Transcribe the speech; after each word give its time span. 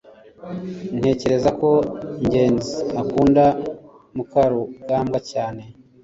ntekereza 0.99 1.49
ko 1.59 1.69
ngenzi 2.25 2.73
akunda 3.01 3.43
mukarugambwa 4.15 5.19
cyane 5.31 5.61